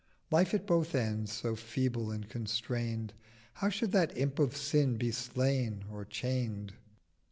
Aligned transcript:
Life 0.31 0.55
at 0.55 0.65
both 0.65 0.95
ends 0.95 1.31
so 1.31 1.55
feeble 1.55 2.09
and 2.09 2.27
constrain'd 2.27 3.13
How 3.53 3.69
should 3.69 3.91
that 3.91 4.17
Imp 4.17 4.39
of 4.39 4.57
Sin 4.57 4.97
be 4.97 5.11
slain 5.11 5.83
or 5.91 6.05
chain'd? 6.05 6.73